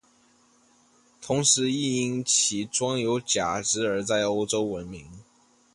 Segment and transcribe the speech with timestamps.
[1.21, 5.05] 同时亦因其装有假肢而在欧洲闻名。